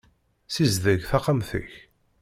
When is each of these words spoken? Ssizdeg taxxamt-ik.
Ssizdeg 0.47 1.01
taxxamt-ik. 1.09 1.73